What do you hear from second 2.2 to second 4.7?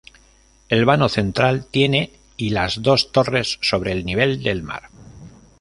y las dos torres sobre el nivel del